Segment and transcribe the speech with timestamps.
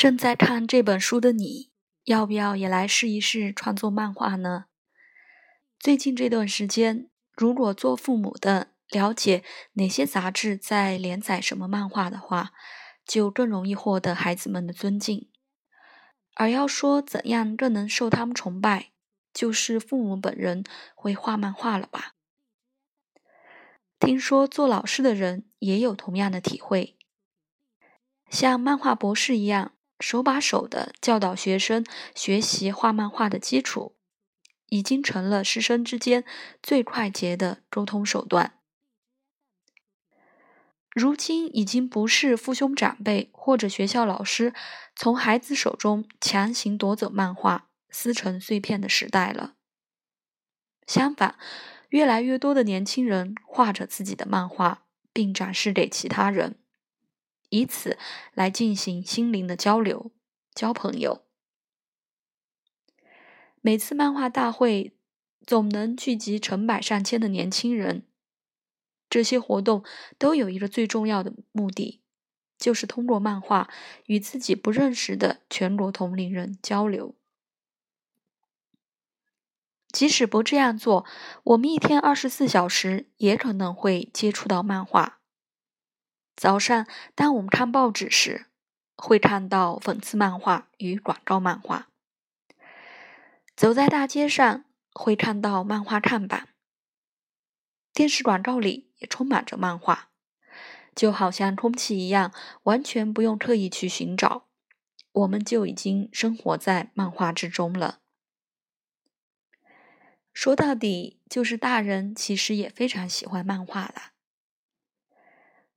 [0.00, 1.70] 正在看这本书的你，
[2.04, 4.64] 要不要也来试一试创作漫画呢？
[5.78, 9.44] 最近这段时间，如果做父母的了解
[9.74, 12.52] 哪些杂志在连载什么漫画的话，
[13.04, 15.28] 就更容易获得孩子们的尊敬。
[16.34, 18.92] 而要说怎样更能受他们崇拜，
[19.34, 20.64] 就是父母本人
[20.94, 22.14] 会画漫画了吧？
[23.98, 26.96] 听说做老师的人也有同样的体会，
[28.30, 33.94] 像漫画博士一样，手把手的教导学生学习画漫画的基础。
[34.72, 36.24] 已经成了师生之间
[36.62, 38.60] 最快捷的沟通手段。
[40.94, 44.54] 如今已经不是父兄长辈或者学校老师
[44.94, 49.54] 从孩子手中强行夺走漫画、撕成碎片的时代了。
[50.86, 51.36] 相反，
[51.88, 56.59] 越来越多的年轻人画着自己的漫画，并展示给其他人，
[57.50, 57.98] 以此
[58.34, 60.10] 来进行心灵的交流、
[60.54, 61.24] 交朋友。
[63.60, 64.96] 每次漫画大会
[65.46, 68.06] 总能聚集成百上千的年轻人，
[69.10, 69.84] 这些活动
[70.16, 72.00] 都有一个最重要的目的，
[72.58, 73.68] 就是通过漫画
[74.06, 77.14] 与自己不认识的全国同龄人交流。
[79.92, 81.04] 即使不这样做，
[81.42, 85.19] 我们一天二十四小时也可能会接触到漫画。
[86.40, 88.46] 早上，当我们看报纸时，
[88.96, 91.90] 会看到讽刺漫画与广告漫画。
[93.54, 96.46] 走在大街上，会看到漫画看板；
[97.92, 100.08] 电视广告里也充满着漫画，
[100.94, 104.48] 就好像空气一样，完全不用特意去寻找，
[105.12, 108.00] 我们就已经生活在漫画之中了。
[110.32, 114.12] 说到底，就是大人其实也非常喜欢漫画啦。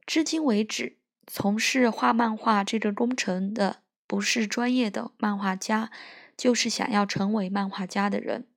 [0.05, 5.91] 至今为止，从事画漫画这个工程的，不是专业的漫画家。
[6.35, 8.47] 就是想要成为漫画家的人，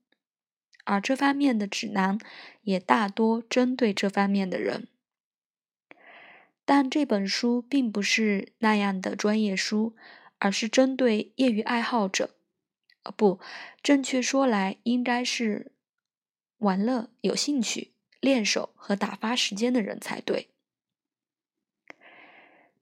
[0.85, 2.19] 而这方面的指南
[2.63, 4.89] 也大多针对这方面的人。
[6.65, 9.95] 但这本书并不是那样的专业书，
[10.39, 12.31] 而是针对业余爱好者，
[13.03, 13.39] 呃，不，
[13.83, 15.73] 正确说来应该是
[16.57, 20.49] 玩乐、有兴趣、练手和打发时间的人才对。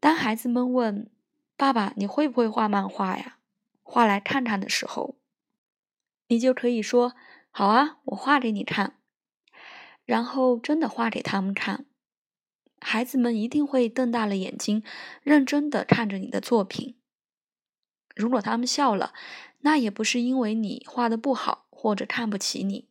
[0.04, 1.10] 当孩子们问
[1.56, 3.38] 爸爸：“你会不会画漫画呀？”
[3.82, 5.16] 画来看看的时候，
[6.28, 7.14] 你就可以说
[7.50, 8.98] ：“好啊，我画给你看。”
[10.04, 11.86] 然后真的画给他们看，
[12.80, 14.84] 孩子们一定会瞪大了眼睛，
[15.22, 16.96] 认真的看着你的作品。
[18.14, 19.14] 如果他们笑了，
[19.60, 22.90] 那也不是因为你画的不好或者看不起你，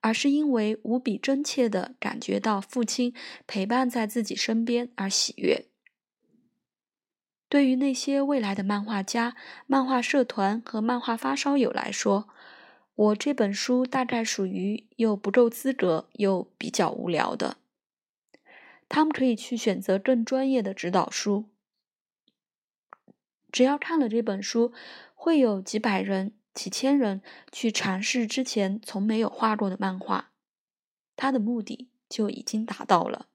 [0.00, 3.12] 而是因为无比真切的感觉到父亲
[3.48, 5.66] 陪伴在自己身边而喜悦。
[7.48, 9.36] 对于那些未来的漫画家、
[9.66, 12.28] 漫画社团和漫画发烧友来说，
[12.94, 17.58] 我这本书大概属于又不够资格又比较无聊的。
[18.88, 21.44] 他们可以去选择更专业的指导书。
[23.52, 24.72] 只要看了这本书，
[25.14, 30.30] 会有几百人、几千人去尝试之前从没有画过的漫画，
[31.16, 33.26] 他的目的就已经达到了。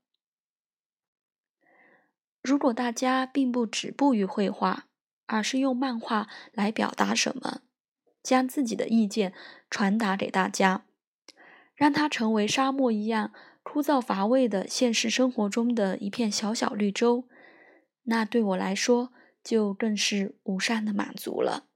[2.41, 4.87] 如果大家并不止步于绘画，
[5.27, 7.61] 而是用漫画来表达什么，
[8.23, 9.33] 将自己的意见
[9.69, 10.85] 传达给大家，
[11.75, 13.31] 让它成为沙漠一样
[13.63, 17.27] 枯燥乏味的现实生活中的一片小小绿洲，
[18.03, 19.13] 那对我来说
[19.43, 21.67] 就更是无上的满足了。